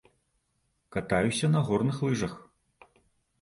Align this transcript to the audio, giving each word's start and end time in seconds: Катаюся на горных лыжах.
Катаюся 0.95 1.47
на 1.57 1.61
горных 1.67 2.01
лыжах. 2.07 2.33